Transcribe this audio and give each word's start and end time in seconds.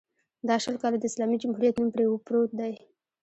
دا 0.47 0.55
شل 0.63 0.75
کاله 0.81 0.97
د 0.99 1.03
اسلامي 1.09 1.37
جمهوریت 1.43 1.75
نوم 1.77 1.89
پرې 1.93 2.05
پروت 2.25 2.49
دی. 2.59 2.73